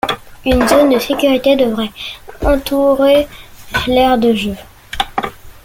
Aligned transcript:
Une 0.47 0.67
zone 0.67 0.89
de 0.89 0.97
sécurité 0.97 1.55
devrait 1.55 1.91
entourer 2.43 3.27
l'aire 3.85 4.17
de 4.17 4.33
jeu. 4.33 4.55